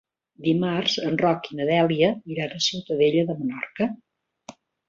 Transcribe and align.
Dimarts 0.45 0.95
en 1.09 1.19
Roc 1.23 1.49
i 1.51 1.59
na 1.59 1.67
Dèlia 1.71 2.11
iran 2.37 2.57
a 2.57 2.63
Ciutadella 2.69 3.29
de 3.31 3.37
Menorca. 3.43 3.93